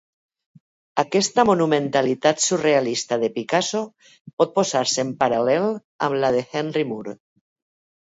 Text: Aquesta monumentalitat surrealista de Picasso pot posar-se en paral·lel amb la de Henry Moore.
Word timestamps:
Aquesta 1.03 1.45
monumentalitat 1.49 2.41
surrealista 2.47 3.21
de 3.25 3.31
Picasso 3.37 3.85
pot 4.43 4.59
posar-se 4.59 5.07
en 5.09 5.15
paral·lel 5.23 5.71
amb 6.11 6.23
la 6.27 6.37
de 6.41 6.47
Henry 6.53 6.91
Moore. 6.95 7.21